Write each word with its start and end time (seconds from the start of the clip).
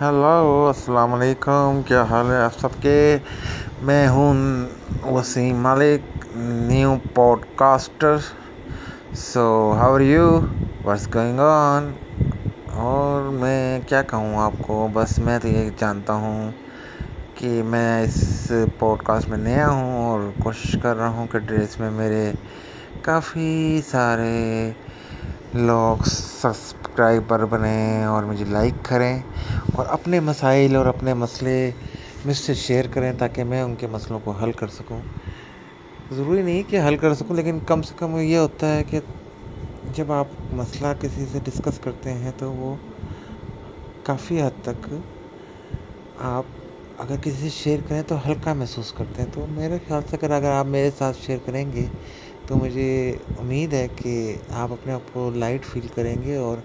Hello 0.00 0.66
السلام 0.66 1.14
علیکم 1.14 1.80
کیا 1.86 2.02
حال 2.02 2.30
ہے 2.30 2.36
آپ 2.36 2.58
سب 2.58 2.80
کے 2.80 3.18
میں 3.82 4.08
ہوں 4.08 4.34
Waseem 5.04 5.56
Malik 5.62 6.26
new 6.36 6.94
podcaster 7.56 8.16
so 9.14 9.44
how 9.78 9.94
are 9.94 10.00
you 10.00 10.40
what's 10.84 11.08
going 11.14 11.40
on 11.40 11.90
اور 12.76 13.28
میں 13.32 13.80
کیا 13.86 14.02
کہوں 14.02 14.38
آپ 14.38 14.52
کو 14.62 14.88
بس 14.92 15.18
میں 15.18 15.38
تو 15.38 15.48
یہ 15.48 15.70
جانتا 15.76 16.14
ہوں 16.14 16.50
کہ 17.34 17.62
میں 17.62 18.02
اس 18.02 18.52
پوڈ 18.78 19.02
کاسٹ 19.02 19.28
میں 19.28 19.38
نیا 19.38 19.68
ہوں 19.68 19.92
اور 20.04 20.30
کوشش 20.42 20.76
کر 20.82 20.96
رہا 20.96 21.08
ہوں 21.08 21.26
کہ 21.26 21.38
ڈریس 21.38 21.80
میں 21.80 21.90
میرے 21.90 22.32
کافی 23.02 23.80
سارے 23.90 24.72
لوگ 25.54 26.02
سبسکرائبر 26.04 27.44
بنیں 27.44 28.04
اور 28.04 28.22
مجھے 28.22 28.44
لائک 28.44 28.74
کریں 28.82 29.18
اور 29.72 29.86
اپنے 29.86 30.20
مسائل 30.20 30.76
اور 30.76 30.86
اپنے 30.86 31.14
مسئلے 31.14 31.70
مجھ 32.24 32.36
سے 32.36 32.54
شیئر 32.54 32.84
کریں 32.90 33.12
تاکہ 33.18 33.44
میں 33.44 33.62
ان 33.62 33.74
کے 33.74 33.86
مسئلوں 33.86 34.18
کو 34.24 34.30
حل 34.30 34.52
کر 34.52 34.68
سکوں۔ 34.68 35.00
ضروری 36.10 36.42
نہیں 36.42 36.62
کہ 36.70 36.80
حل 36.86 36.96
کر 36.96 37.14
سکوں، 37.14 37.36
لیکن 37.36 37.58
کم 37.66 37.82
سے 37.82 37.94
کم 37.98 38.16
یہ 38.16 38.36
ہوتا 38.36 38.74
ہے 38.76 38.82
کہ 38.84 39.00
جب 39.94 40.12
آپ 40.12 40.26
مسئلہ 40.52 40.92
کسی 41.00 41.24
سے 41.32 41.38
ڈسکس 41.44 41.78
کرتے 41.78 42.12
ہیں 42.12 42.30
تو 42.38 42.52
وہ 42.52 42.74
کافی 44.02 44.40
حد 44.42 44.62
تک 44.62 44.88
آپ 46.20 46.44
اگر 46.98 47.16
کسی 47.22 47.36
سے 47.40 47.48
شیئر 47.48 47.78
کریں 47.88 48.02
تو 48.06 48.16
ہلکا 48.26 48.52
محسوس 48.52 48.92
کرتے 48.92 49.22
ہیں۔ 49.22 49.28
تو 49.34 49.46
میرے 49.50 49.78
خیال 49.88 50.02
سے 50.10 50.16
اگر 50.16 50.30
اگر 50.30 50.50
آپ 50.50 50.66
میرے 50.66 50.90
ساتھ 50.98 51.16
شیئر 51.26 51.38
کریں 51.44 51.64
گے 51.72 51.84
تو 52.46 52.56
مجھے 52.56 52.90
امید 53.40 53.72
ہے 53.72 53.86
کہ 53.96 54.14
آپ 54.54 54.72
اپنے 54.72 54.92
آپ 54.92 55.12
کو 55.12 55.30
لائٹ 55.34 55.64
فیل 55.64 55.86
کریں 55.94 56.14
گے 56.22 56.36
اور 56.36 56.56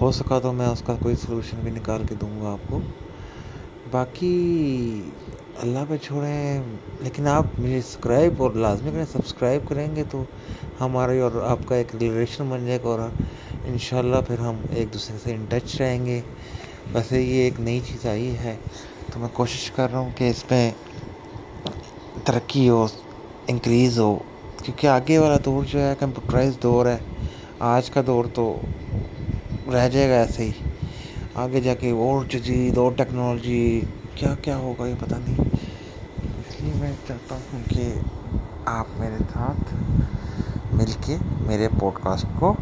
ہو 0.00 0.10
سکا 0.12 0.38
تو 0.38 0.52
میں 0.52 0.66
اس 0.66 0.82
کا 0.86 0.96
کوئی 1.02 1.16
سلوشن 1.16 1.56
بھی 1.62 1.70
نکال 1.70 2.02
کے 2.08 2.14
دوں 2.14 2.40
گا 2.40 2.52
آپ 2.52 2.68
کو۔ 2.68 2.80
باقی 3.90 5.02
اللہ 5.56 5.78
پہ 5.88 5.96
چھوڑیں، 5.96 6.62
لیکن 7.00 7.26
آپ 7.26 7.44
مجھے 7.58 7.80
سبسکرائب 7.80 8.42
اور 8.42 8.50
لازمی 8.50 8.90
کریں 8.90 9.04
سبسکرائب 9.12 9.68
کریں 9.68 9.96
گے 9.96 10.02
تو 10.10 10.22
ہمارے 10.80 11.20
اور 11.20 11.32
آپ 11.46 11.58
کا 11.66 11.76
ایک 11.76 11.96
ریلیشن 12.00 12.44
بن 12.48 12.66
جائے 12.66 12.78
گا 12.84 12.88
اور 12.88 12.98
ان 13.64 13.78
شاء 13.78 13.98
اللہ 13.98 14.16
پھر 14.26 14.38
ہم 14.38 14.56
ایک 14.70 14.92
دوسرے 14.92 15.16
سے 15.22 15.34
ان 15.34 15.44
ٹچ 15.48 15.80
رہیں 15.80 16.06
گے۔ 16.06 16.20
ویسے 16.94 17.22
یہ 17.22 17.42
ایک 17.42 17.60
نئی 17.60 17.80
چیز 17.86 18.06
آئی 18.06 18.36
ہے، 18.36 18.56
تو 19.12 19.20
میں 19.20 19.28
کوشش 19.32 19.70
کر 19.70 19.90
رہا 19.92 19.98
ہوں 19.98 20.10
کہ 20.16 20.30
اس 20.30 20.48
پہ 20.48 20.70
ترقی 22.24 22.68
ہو 22.68 22.86
انکریز 23.46 23.98
ہو، 23.98 24.18
کیونکہ 24.62 24.86
آگے 24.86 25.18
والا 25.18 25.36
دور 25.44 25.64
جو 25.64 25.80
ہے 25.80 25.94
کمپیوٹرائز 25.98 26.58
دور 26.62 26.86
ہے۔ 26.86 26.98
آج 27.58 27.90
کا 27.90 28.00
دور 28.06 28.24
تو 28.34 28.60
رہ 29.72 29.88
جائے 29.88 30.10
گا 30.10 30.14
ایسے 30.14 30.44
ہی۔ 30.44 30.50
آگے 31.34 31.60
جا 31.60 31.74
کے 31.74 31.90
اور 31.90 32.24
جدید 32.24 32.78
اور 32.78 32.92
ٹیکنالوجی، 32.92 33.80
کیا 34.14 34.34
کیا 34.42 34.56
ہوگا 34.56 34.86
یہ 34.86 34.94
پتہ 34.98 35.14
نہیں۔ 35.14 35.44
اس 36.18 36.60
لیے 36.60 36.72
میں 36.80 36.92
چاہتا 37.08 37.36
ہوں 37.52 37.60
کہ 37.68 37.94
آپ 38.64 38.86
میرے 38.98 39.18
ساتھ 39.32 39.74
مل 40.74 40.92
کے 41.06 41.16
میرے 41.46 41.68
پوڈ 41.78 41.92
کاسٹ 42.02 42.26
کو 42.38 42.54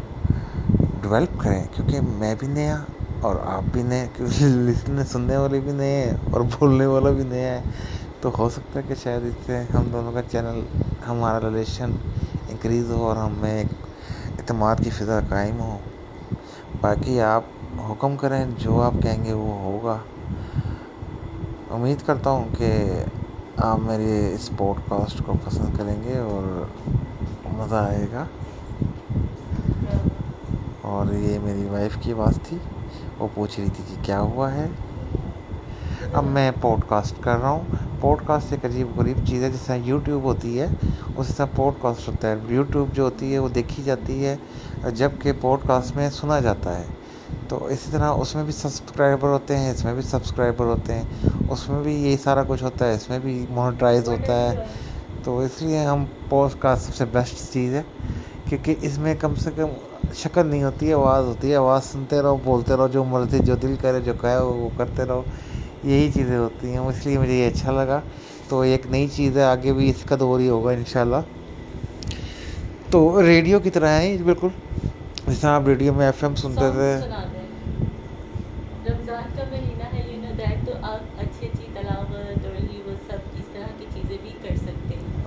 ڈیولپ 1.01 1.39
کریں، 1.39 1.63
کیونکہ 1.75 1.99
میں 2.01 2.35
بھی 2.39 2.47
نیا 2.47 2.83
اور 3.21 3.35
آپ 3.45 3.63
بھی 3.73 3.83
نئے، 3.83 4.07
کیونکہ 4.17 4.45
لسٹنے 4.45 5.03
سننے 5.03 5.37
والے 5.37 5.59
بھی 5.59 5.71
نئے 5.71 6.03
ہیں 6.03 6.17
اور 6.31 6.41
بولنے 6.41 6.85
والا 6.85 7.09
بھی 7.09 7.23
نیا 7.23 7.53
ہے۔ 7.53 7.61
تو 8.21 8.31
ہو 8.37 8.49
سکتا 8.49 8.79
ہے 8.79 8.83
کہ 8.87 8.95
شاید 9.03 9.23
اس 9.23 9.33
سے 9.45 9.57
ہم 9.73 9.83
دونوں 9.93 10.11
کا 10.11 10.21
چینل 10.31 10.61
ہمارا 11.07 11.49
ریلیشن 11.49 11.91
انکریز 12.49 12.91
ہو 12.91 13.03
اور 13.03 13.17
ہمیں 13.17 13.57
ایک 13.57 13.67
اعتماد 14.39 14.75
کی 14.83 14.89
فضا 14.89 15.19
قائم 15.29 15.59
ہو۔ 15.59 15.77
باقی 16.81 17.21
آپ 17.21 17.43
حکم 17.91 18.15
کریں، 18.17 18.45
جو 18.57 18.81
آپ 18.81 18.93
کہیں 19.03 19.25
گے 19.25 19.33
وہ 19.33 19.53
ہوگا۔ 19.53 19.97
امید 21.69 21.97
کرتا 22.05 22.29
ہوں 22.29 22.45
کہ 22.57 23.03
آپ 23.57 23.79
میری 23.79 24.33
اس 24.33 24.49
پوڈ 24.57 24.89
کاسٹ 24.89 25.21
کو 25.25 25.33
پسند 25.45 25.77
کریں 25.77 26.03
گے 26.03 26.17
اور 26.17 26.65
مزہ 27.45 27.75
آئے 27.75 28.07
گا۔ 28.11 28.25
اور 30.81 31.13
یہ 31.13 31.39
میری 31.43 31.65
وائف 31.65 31.97
کی 32.01 32.13
آواز 32.13 32.39
تھی، 32.43 32.57
وہ 33.19 33.27
پوچھ 33.33 33.59
رہی 33.59 33.69
تھی 33.75 33.83
کہ 33.87 33.95
کیا 34.01 34.19
ہوا 34.19 34.53
ہے؟ 34.53 34.67
اب 36.13 36.23
میں 36.23 36.51
پوڈ 36.61 36.79
کاسٹ 36.89 37.23
کر 37.23 37.37
رہا 37.41 37.49
ہوں۔ 37.49 37.61
پوڈ 38.01 38.17
کاسٹ 38.25 38.51
ایک 38.51 38.65
عجیب 38.65 38.87
غریب 38.99 39.17
چیز 39.27 39.43
ہے، 39.43 39.49
جس 39.49 39.61
طرح 39.61 39.75
یوٹیوب 39.75 40.23
ہوتی 40.23 40.59
ہے، 40.59 40.67
اسی 41.17 41.33
طرح 41.33 41.45
پوڈ 41.55 41.73
کاسٹ 41.81 42.07
ہوتا 42.07 42.29
ہے۔ 42.29 42.35
یوٹیوب 42.47 42.89
جو 42.93 43.03
ہوتی 43.03 43.33
ہے، 43.33 43.39
وہ 43.39 43.49
دیکھی 43.49 43.83
جاتی 43.83 44.25
ہے 44.25 44.35
جبکہ 44.95 45.31
پوڈ 45.41 45.59
کاسٹ 45.67 45.95
میں 45.95 46.09
سنا 46.09 46.39
جاتا 46.39 46.79
ہے۔ 46.79 46.83
تو 47.47 47.65
اسی 47.65 47.91
طرح 47.91 48.11
اس 48.11 48.35
میں 48.35 48.43
بھی 48.43 48.53
سبسکرائبر 48.53 49.29
ہوتے 49.29 49.57
ہیں، 49.57 49.71
اس 49.71 49.83
میں 49.85 49.93
بھی 49.93 50.01
سبسکرائبر 50.01 50.65
ہوتے 50.65 50.93
ہیں۔ 50.93 51.03
اس 51.49 51.69
میں 51.69 51.83
بھی 51.83 51.93
یہی 52.03 52.17
سارا 52.17 52.43
کچھ 52.47 52.63
ہوتا 52.63 52.87
ہے، 52.87 52.93
اس 52.93 53.09
میں 53.09 53.19
بھی 53.19 53.45
مونیٹائز 53.49 54.09
ہوتا 54.09 54.51
ہے۔ 54.51 54.63
تو 55.23 55.39
اس 55.39 55.61
لیے 55.61 55.79
ہم 55.79 56.05
پوڈ 56.29 56.49
کاسٹ 56.59 56.85
سب 56.85 56.95
سے 56.95 57.05
بیسٹ 57.05 57.53
چیز 57.53 57.73
ہے، 57.73 57.81
کیونکہ 58.49 58.75
اس 58.81 58.97
میں 58.97 59.15
کم 59.19 59.35
سے 59.35 59.49
کم 59.55 59.67
شکل 60.13 60.47
نہیں 60.47 60.63
ہوتی 60.63 60.87
ہے 60.87 60.93
آواز 60.93 61.25
ہوتی 61.25 61.51
ہے۔ 61.51 61.55
آواز 61.55 61.85
سنتے 61.85 62.21
رہو، 62.21 62.37
بولتے 62.43 62.75
رہو، 62.77 62.87
جو 62.87 63.03
مرضی، 63.03 63.39
جو 63.39 63.55
دل 63.55 63.75
کرے، 63.81 63.99
جو 63.99 64.13
کہے، 64.21 64.37
وہ 64.37 64.69
کرتے 64.77 65.05
رہو۔ 65.05 65.21
یہی 65.83 66.09
چیزیں 66.11 66.37
ہوتی 66.37 66.71
ہیں 66.71 66.79
اس 66.79 67.05
لیے 67.05 67.17
مجھے 67.17 67.33
یہ 67.33 67.47
اچھا 67.47 67.71
لگا۔ 67.73 67.99
تو 68.49 68.59
ایک 68.61 68.85
نئی 68.87 69.07
چیز 69.07 69.37
ہے 69.37 69.43
آگے 69.43 69.73
بھی 69.73 69.89
اس 69.89 70.03
کا 70.03 70.15
دور 70.19 70.39
ہی 70.39 70.49
ہوگا 70.49 70.71
ان 70.71 70.83
شاء 70.87 71.01
اللہ 71.01 71.21
تو 72.91 72.99
ریڈیو 73.23 73.59
کی 73.59 73.69
طرح 73.69 73.89
ہے 73.91 74.17
بالکل۔ 74.23 74.47
جیسے 75.27 75.47
آپ 75.47 75.67
ریڈیو 75.67 75.93
میں 75.93 76.05
ایف 76.05 76.23
ایم 76.23 76.35
سنتے 76.35 76.69
تھے۔ 76.71 76.91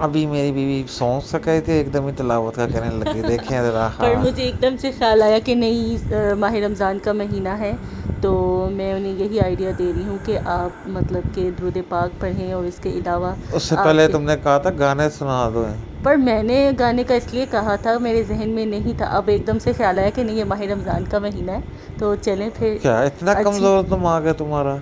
ابھی 0.02 0.24
میری 0.26 0.52
بیوی 0.52 0.82
سونچ 0.90 1.24
سکے 1.26 1.60
تھے 1.60 1.72
ایک 1.72 1.92
دم 1.92 2.06
ہی 2.06 2.12
تلاوت 2.12 2.56
کا 2.56 2.66
کہنے 2.68 2.90
لگے 2.94 3.22
دیکھیں 3.22 3.60
ذرا۔ 3.60 3.88
پر 3.98 4.16
مجھے 4.16 4.42
ایک 4.42 4.60
دم 4.62 4.76
سے 4.76 4.90
خیال 4.92 5.22
آیا 5.22 5.38
کہ 5.38 5.54
نہیں 5.54 6.10
ماہ 6.38 6.54
رمضان 6.56 6.98
کا 6.98 7.12
مہینہ 7.14 7.56
ہے 7.58 7.72
تو 8.20 8.32
میں 8.72 8.92
انہیں 8.92 9.12
یہی 9.14 9.40
آئیڈیا 9.40 9.70
دے 9.78 9.92
رہی 9.92 10.04
ہوں 10.04 10.18
کہ 10.22 10.38
آپ 10.50 10.88
مطلب 10.88 11.34
کہ 11.34 11.50
درود 11.50 11.78
پاک 11.88 12.20
پڑھیں 12.20 12.52
اور 12.52 12.64
اس 12.64 12.78
کے 12.78 12.90
علاوہ 12.90 13.32
اس 13.52 13.62
سے 13.62 13.76
پہلے 13.76 14.08
تم 14.08 14.22
نے 14.22 14.36
کہا 14.42 14.58
تھا 14.58 14.70
گانے 14.78 15.08
سنا 15.10 15.48
دو۔ 15.54 15.64
پر 16.02 16.16
میں 16.19 16.42
نے 16.42 16.56
گانے 16.78 17.04
کا 17.04 17.14
اس 17.14 17.32
لیے 17.32 17.46
کہا 17.50 17.76
تھا 17.76 17.96
میرے 17.98 18.22
ذہن 18.22 18.50
میں 18.50 18.64
نہیں 18.66 18.92
تھا۔ 18.98 19.06
اب 19.16 19.28
ایک 19.28 19.46
دم 19.46 19.58
سے 19.58 19.72
خیال 19.72 19.98
آیا 19.98 20.10
کہ 20.10 20.22
نہیں 20.22 20.36
یہ 20.36 20.44
ماہ 20.44 20.60
رمضان 20.62 21.04
کا 21.04 21.19
مہینہ 21.19 21.50
ہے 21.50 21.60
تو 21.98 22.14
چلیں 22.22 22.48
پھر۔ 22.54 22.76
کیا 22.78 23.00
اتنا 23.02 23.34
کمزور 23.42 23.82
دماغ 23.84 24.26
ہے 24.26 24.32
تمہارا؟ 24.32 24.76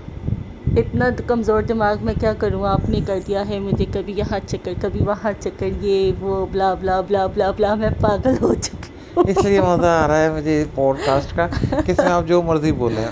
اتنا 0.76 1.08
کمزور 1.26 1.62
دماغ 1.64 1.96
میں 2.00 2.14
کیا 2.14 2.32
کروں؟ 2.34 2.64
آپ 2.66 2.88
نے 2.88 3.00
کر 3.00 3.18
دیا 3.20 3.48
ہے 3.48 3.58
مجھے 3.60 3.84
کبھی 3.90 4.12
یہاں 4.16 4.38
چکر 4.46 4.72
کبھی 4.78 5.02
وہاں 5.02 5.32
چکر 5.40 5.68
یہ 5.80 5.96
وہ 6.20 6.44
بلا 6.46 6.72
بلا 6.74 7.00
بلا 7.02 7.26
بلا 7.28 7.50
بلا 7.52 7.74
میں 7.74 7.90
پاگل 8.00 8.36
ہو 8.42 8.54
چکی 8.56 8.88
اس 9.24 9.44
لیے 9.44 9.60
مزہ 9.60 9.86
آ 9.94 10.06
رہا 10.08 10.18
ہے 10.18 10.30
مجھے 10.30 10.64
پوڈ 10.74 10.98
کاسٹ 11.00 11.34
کا 11.36 11.46
کہ 11.78 11.92
اس 11.92 11.98
میں 11.98 12.10
آپ 12.10 12.26
جو 12.26 12.42
مرضی 12.42 12.72
بولیں۔ 12.74 13.04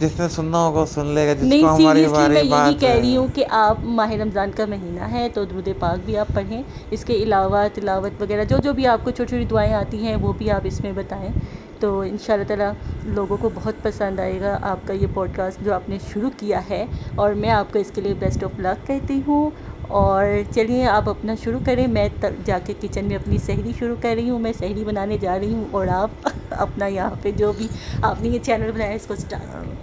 جس 0.00 0.18
نے 0.18 0.28
سننا 0.30 0.58
ہوگا 0.58 0.84
سن 0.86 1.06
لے 1.08 1.26
گا 1.26 1.32
جس 1.34 1.42
نہیں 1.42 1.60
کو 1.60 1.68
ہماری 1.68 2.04
سیریسلی 2.04 2.28
میں 2.28 2.42
باری 2.44 2.48
یہی 2.48 2.50
بات 2.50 2.80
کہہ 2.80 2.94
رہی 2.94 3.16
ہوں 3.16 3.26
کہ 3.34 3.44
آپ 3.58 3.78
ماہ 3.96 4.10
رمضان 4.14 4.50
کا 4.52 4.64
مہینہ 4.66 5.08
ہے 5.10 5.28
تو 5.34 5.44
درود 5.44 5.68
پاک 5.78 6.04
بھی 6.04 6.16
آپ 6.18 6.28
پڑھیں۔ 6.28 6.62
اس 6.90 7.04
کے 7.04 7.14
علاوہ 7.16 7.66
تلاوت 7.74 8.20
وغیرہ 8.20 8.44
جو 8.44 8.58
جو 8.58 8.72
بھی 8.72 8.86
آپ 8.86 9.04
کو 9.04 9.10
چھوٹی 9.10 9.28
چھوٹی 9.28 9.44
دعائیں 9.46 9.72
آتی 9.74 9.98
ہیں 9.98 10.16
وہ 10.16 10.32
بھی 10.32 10.50
آپ 10.50 10.62
اس 10.64 10.80
میں 10.80 10.92
بتائیں۔ 10.92 11.28
تو 11.80 11.98
ان 12.02 12.16
شاء 12.18 12.34
اللہ 12.34 12.44
تعالیٰ 12.46 12.70
لوگوں 13.08 13.36
کو 13.38 13.48
بہت 13.52 13.82
پسند 13.82 14.20
آئے 14.20 14.40
گا 14.40 14.58
آپ 14.64 14.84
کا 14.84 14.94
یہ 14.94 15.06
پوڈ 15.12 15.32
کاسٹ 15.32 15.60
جو 15.60 15.74
آپ 15.74 15.88
نے 15.88 15.98
شروع 16.02 16.30
کیا 16.36 16.60
ہے 16.68 16.84
اور 17.16 17.32
میں 17.36 17.50
آپ 17.52 17.72
کو 17.72 17.78
اس 17.78 17.90
کے 17.90 18.00
لیے 18.00 18.14
بیسٹ 18.16 18.44
آف 18.44 18.58
لک 18.58 18.86
کہتی 18.86 19.20
ہوں 19.26 19.50
اور 19.96 20.24
چلیے 20.50 20.86
آپ 20.88 21.08
اپنا 21.10 21.34
شروع 21.36 21.60
کریں 21.62 21.86
میں 21.88 22.08
جا 22.42 22.58
کے 22.60 22.74
کچن 22.76 23.04
میں 23.04 23.16
اپنی 23.16 23.38
سحری 23.40 23.72
شروع 23.74 23.96
کر 23.98 24.14
رہی 24.14 24.30
ہوں 24.30 24.38
میں 24.40 24.52
سحری 24.54 24.84
بنانے 24.84 25.18
جا 25.18 25.38
رہی 25.38 25.52
ہوں 25.52 25.68
اور 25.72 25.86
آپ 25.94 26.26
اپنا 26.58 26.86
یہاں 26.88 27.14
پہ 27.18 27.30
جو 27.34 27.52
بھی 27.54 27.68
آپ 28.02 28.20
نے 28.20 28.28
یہ 28.28 28.38
چینل 28.40 28.72
بنایا 28.72 28.92
اس 28.92 29.06
کو 29.06 29.14
اسٹارٹ 29.14 29.54
کریں۔ 29.54 29.76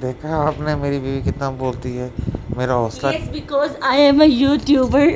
دیکھا 0.00 0.30
آپ 0.38 0.58
نے 0.58 0.74
میری 0.76 0.98
بیوی 1.00 1.20
کتنا 1.22 1.50
بولتی 1.56 1.98
ہے 1.98 2.10
میرا 2.54 2.74
حوصلہ 2.76 3.08
yes 3.08 3.28
because 3.30 3.70
I 3.82 4.02
am 4.02 4.20
a 4.20 4.28
YouTuber 4.28 5.06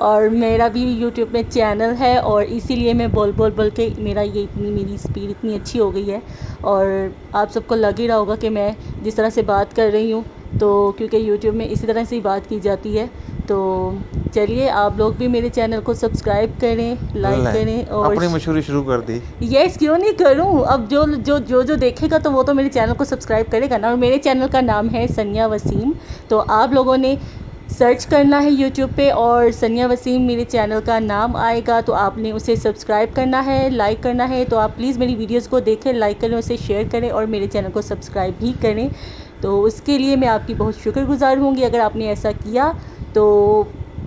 اور 0.00 0.28
میرا 0.34 0.66
بھی 0.68 0.82
یوٹیوب 0.92 1.32
میں 1.32 1.42
چینل 1.50 1.94
ہے 2.00 2.16
اور 2.18 2.42
اسی 2.48 2.76
لیے 2.76 2.92
میں 2.94 3.06
بول 3.08 3.32
بول 3.36 3.50
بول 3.50 3.70
کے 3.70 3.88
میرا 3.98 4.20
یہ 4.22 4.42
اتنی 4.42 4.70
میری 4.70 4.94
اسپیڈ 4.94 5.30
اتنی 5.30 5.54
اچھی 5.54 5.80
ہو 5.80 5.94
گئی 5.94 6.10
ہے 6.10 6.18
اور 6.62 6.86
آپ 7.32 7.52
سب 7.52 7.66
کو 7.66 7.74
لگ 7.76 7.98
ہی 7.98 8.08
رہا 8.08 8.16
ہوگا 8.16 8.34
کہ 8.36 8.50
میں 8.50 8.70
جس 9.02 9.14
طرح 9.14 9.30
سے 9.30 9.42
بات 9.44 9.76
کر 9.76 9.90
رہی 9.92 10.12
ہوں 10.12 10.22
تو 10.58 10.68
کیونکہ 10.92 11.16
یوٹیوب 11.18 11.54
میں 11.54 11.66
اسی 11.70 11.86
طرح 11.86 12.04
سے 12.04 12.16
ہی 12.16 12.20
بات 12.20 12.48
کی 12.48 12.58
جاتی 12.60 12.98
ہے 12.98 13.06
تو 13.46 13.58
چلیے 14.32 14.68
آپ 14.70 14.98
لوگ 14.98 15.12
بھی 15.12 15.28
میرے 15.28 15.48
چینل 15.48 15.80
کو 15.84 15.94
سبسکرائب 15.94 16.60
کریں 16.60 16.94
لائک 17.14 17.44
کریں 17.44 17.82
اور 17.90 18.06
اپنی 18.06 18.28
مشہوری 18.28 18.62
شروع 18.62 18.82
کر 18.84 19.00
دی۔ 19.00 19.18
یس 19.46 19.78
کیوں 19.78 19.98
نہیں 19.98 20.12
کروں؟ 20.18 20.50
اب 20.66 20.90
جو 20.90 21.04
جو 21.24 21.38
جو 21.46 21.62
جو 21.62 21.74
دیکھے 21.76 22.08
گا 22.10 22.18
تو 22.18 22.32
وہ 22.32 22.42
تو 22.42 22.54
میرے 22.54 22.68
چینل 22.68 22.94
کو 22.94 23.04
سبسکرائب 23.04 23.50
کرے 23.50 23.70
گا 23.70 23.78
نا 23.78 23.88
اور 23.88 23.96
میرے 23.96 24.18
چینل 24.18 24.46
کا 24.52 24.60
نام 24.62 24.88
ہے 24.92 25.06
سنیا 25.14 25.46
وسیم۔ 25.46 25.90
تو 26.28 26.42
آپ 26.50 26.72
لوگوں 26.72 26.96
نے 26.96 27.14
سرچ 27.70 28.06
کرنا 28.06 28.42
ہے 28.42 28.50
یوٹیوب 28.50 28.90
پہ 28.96 29.10
اور 29.14 29.50
ثانیہ 29.52 29.84
وسیم 29.84 30.22
میرے 30.22 30.44
چینل 30.44 30.80
کا 30.84 30.98
نام 31.00 31.36
آئے 31.38 31.60
گا 31.66 31.80
تو 31.80 31.94
آپ 31.96 32.16
نے 32.18 32.30
اسے 32.32 32.56
سبسکرائب 32.56 33.14
کرنا 33.14 33.44
ہے، 33.46 33.68
لائک 33.70 34.02
کرنا 34.02 34.28
ہے 34.28 34.44
تو 34.44 34.58
آپ 34.58 34.76
پلیز 34.76 34.98
میری 34.98 35.14
ویڈیوز 35.16 35.48
کو 35.48 35.60
دیکھیں، 35.62 35.92
لائک 35.94 36.20
کریں، 36.20 36.36
اسے 36.36 36.56
شیئر 36.58 36.84
کریں 36.90 37.08
اور 37.10 37.24
میرے 37.26 37.46
چینل 37.46 37.70
کو 37.70 37.82
سبسکرائب 37.82 38.34
بھی 38.38 38.52
کریں۔ 38.60 38.88
تو 39.42 39.62
اس 39.64 39.80
کے 39.82 39.98
لیے 39.98 40.16
میں 40.16 40.28
آپ 40.28 40.46
کی 40.46 40.54
بہت 40.54 40.76
شکر 40.76 41.04
گزار 41.04 41.36
ہوں 41.36 41.56
گی 41.56 41.64
اگر 41.64 41.80
آپ 41.80 41.96
نے 41.96 42.08
ایسا 42.08 42.32
کیا۔ 42.34 42.70
تو 43.14 43.24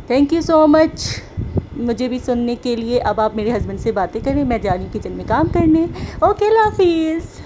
تھینک 0.10 0.34
یو 0.34 0.42
سو 0.42 0.66
مچ 0.68 1.08
مجھے 1.82 2.08
بھی 2.08 2.20
سننے 2.20 2.56
کے 2.58 2.76
لیے 2.76 3.00
اب 3.04 3.20
آپ 3.20 3.36
میرے 3.36 3.52
ہسبینڈ 3.52 3.80
سے 3.80 3.92
باتیں 3.92 4.20
کریں، 4.22 4.44
میں 4.44 4.58
جا 4.60 4.74
رہی 4.74 4.84
ہوں 4.84 4.94
کچن 4.94 5.14
میں 5.14 5.26
کام 5.26 5.48
کرنے۔ 5.50 5.86
اوکے 6.22 6.46
اللہ 6.46 6.68
حافظ۔ 6.68 7.40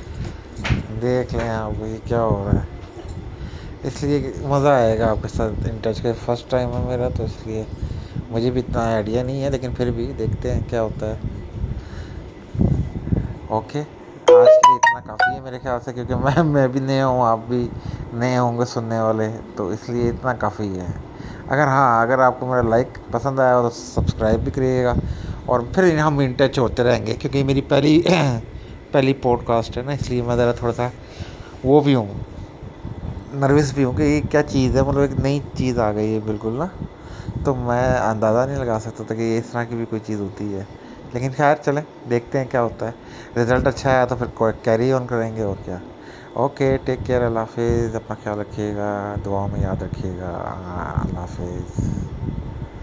دیکھ 1.02 1.36
لیں 1.36 1.50
آپ 1.50 1.82
یہ 1.82 1.98
کیا 2.06 2.22
ہو 2.24 2.44
رہا 2.44 2.62
ہے۔ 2.62 2.76
اس 3.84 4.02
لیے 4.04 4.20
کہ 4.20 4.32
مزہ 4.48 4.68
آئے 4.68 4.98
گا 5.00 5.10
آپ 5.10 5.18
کے 5.22 5.28
ساتھ 5.28 5.68
ان 5.70 5.78
ٹچ 5.82 6.02
کا 6.02 6.12
فرسٹ 6.26 6.50
ٹائم 6.52 6.72
ہے 6.74 6.82
میرا، 6.88 7.08
تو 7.16 7.24
اس 7.24 7.46
لیے 7.46 7.64
مجھے 8.30 8.52
بھی 8.52 8.62
اتنا 8.62 8.86
آئیڈیا 8.94 9.24
نہیں 9.24 9.44
ہے، 9.44 9.50
لیکن 9.50 9.74
پھر 9.78 9.92
بھی 9.92 10.12
دیکھتے 10.18 10.54
ہیں 10.54 10.62
کیا 10.70 10.82
ہوتا 10.82 11.10
ہے۔ 11.10 11.16
اوکے 13.48 13.80
آج 13.80 14.48
کے 14.48 14.70
لیے 14.70 14.76
اتنا 14.76 15.00
کافی 15.06 15.34
ہے 15.34 15.40
میرے 15.42 15.60
خیال 15.64 15.80
سے، 15.86 15.94
کیونکہ 15.94 16.16
میں 16.16 16.44
میں 16.44 16.68
بھی 16.68 16.80
نیا 16.80 17.08
ہوں، 17.08 17.22
آپ 17.26 17.40
بھی 17.48 17.68
نئے 18.14 18.38
ہوں 18.38 18.58
گے 18.60 18.66
سننے 18.66 19.00
والے، 19.00 19.30
تو 19.56 19.68
اس 19.68 19.90
لیے 19.90 20.10
اتنا 20.10 20.34
کافی 20.44 20.70
ہے۔ 20.80 20.92
اگر 21.48 21.68
ہاں 21.68 22.02
اگر 22.02 22.20
آپ 22.20 22.40
کو 22.40 22.46
میرا 22.46 22.62
لائک 22.62 22.98
پسند 23.12 23.40
آیا 23.40 23.58
ہو 23.58 23.70
تو 23.70 23.76
سبسکرائب 23.76 24.40
بھی 24.44 24.52
کریے 24.52 24.84
گا، 24.84 24.94
اور 25.46 25.60
پھر 25.74 25.98
ہم 26.00 26.18
ان 26.20 26.34
ٹچ 26.38 26.60
ہوتے 26.60 26.84
رہیں 26.84 27.06
گے، 27.06 27.16
کیونکہ 27.20 27.44
میری 27.44 27.62
پہلی 27.68 28.02
پہلی 28.92 29.14
پوڈ 29.22 29.46
کاسٹ 29.46 29.78
ہے 29.78 29.84
نا، 29.84 29.92
اس 29.92 30.10
لیے 30.10 30.22
میں 30.22 30.36
ذرا 30.36 30.52
تھوڑا 30.52 30.74
سا 30.74 30.88
وہ 31.64 31.80
بھی 31.82 31.96
ہوں۔ 31.96 32.14
نروس 33.34 33.72
بھی 33.74 33.84
ہوں 33.84 33.94
کہ 33.94 34.04
یہ 34.04 34.22
کیا 34.32 34.42
چیز 34.44 34.76
ہے 34.76 34.82
مطلب 34.82 35.02
ایک 35.02 35.20
نئی 35.20 35.40
چیز 35.56 35.80
آ 35.80 35.92
گئی 35.92 36.14
ہے 36.14 36.20
بالکل 36.26 36.54
نا 36.54 36.66
تو 37.46 37.54
میں 37.56 37.98
اندازہ 38.00 38.46
نہیں 38.48 38.60
لگا 38.60 38.78
سکتا 38.82 39.04
تھا 39.04 39.16
کہ 39.16 39.38
اس 39.38 39.52
طرح 39.52 39.64
کی 39.64 39.76
بھی 39.76 39.86
کوئی 39.86 40.02
چیز 40.06 40.20
ہوتی 40.20 40.54
ہے 40.54 40.64
لیکن 41.14 41.30
خیر 41.38 41.56
چلیں 41.56 41.82
دیکھتے 42.10 42.40
ہیں 42.40 42.46
کیا 42.52 42.62
ہوتا 42.62 42.88
ہے 42.88 43.40
رزلٹ 43.42 43.68
اچھا 43.68 43.90
آیا 43.90 44.06
تو 44.06 44.16
پھر 44.16 44.52
کیری 44.64 44.92
آن 44.92 45.08
کریں 45.08 45.36
گے 45.36 45.42
اور 45.42 45.56
کیا 45.66 45.78
اوکے 46.36 46.76
ٹیک 46.86 47.00
کیئر 47.06 47.22
اللہ 47.22 47.40
حافظ 47.40 47.96
اپنا 47.96 48.16
خیال 48.24 48.40
رکھیے 48.40 48.74
گا 48.76 48.90
دعاؤں 49.26 49.48
میں 49.48 49.62
یاد 49.62 49.82
رکھیے 49.84 50.12
گا 50.20 50.32
اللہ 51.02 51.20
حافظ 51.20 51.86